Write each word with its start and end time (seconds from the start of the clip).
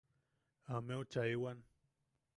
Ameu 0.73 1.01
chaaewan. 1.11 1.59